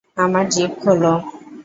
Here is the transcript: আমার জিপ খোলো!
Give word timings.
আমার 0.17 0.45
জিপ 0.53 0.71
খোলো! 0.81 1.13